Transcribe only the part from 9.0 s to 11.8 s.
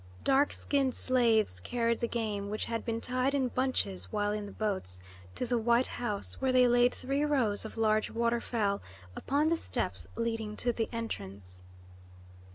upon the steps leading to the entrance.